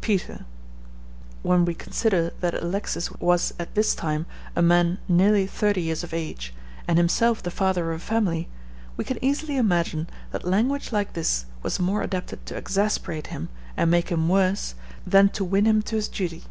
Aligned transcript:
PETER." 0.00 0.44
When 1.42 1.64
we 1.64 1.74
consider 1.74 2.30
that 2.38 2.54
Alexis 2.54 3.10
was 3.16 3.52
at 3.58 3.74
this 3.74 3.96
time 3.96 4.26
a 4.54 4.62
man 4.62 4.98
nearly 5.08 5.44
thirty 5.44 5.82
years 5.82 6.04
of 6.04 6.14
age, 6.14 6.54
and 6.86 6.98
himself 6.98 7.42
the 7.42 7.50
father 7.50 7.90
of 7.90 8.00
a 8.00 8.04
family, 8.04 8.48
we 8.96 9.04
can 9.04 9.18
easily 9.20 9.56
imagine 9.56 10.08
that 10.30 10.44
language 10.44 10.92
like 10.92 11.14
this 11.14 11.46
was 11.64 11.80
more 11.80 12.00
adapted 12.02 12.46
to 12.46 12.56
exasperate 12.56 13.26
him 13.34 13.48
and 13.76 13.90
make 13.90 14.08
him 14.10 14.28
worse 14.28 14.76
than 15.04 15.30
to 15.30 15.42
win 15.44 15.64
him 15.64 15.82
to 15.82 15.96
his 15.96 16.06
duty. 16.06 16.44